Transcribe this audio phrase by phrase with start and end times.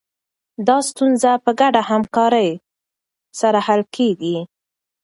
[0.67, 2.49] دا ستونزه په ګډه همکارۍ
[3.39, 4.37] سره حل کېږي.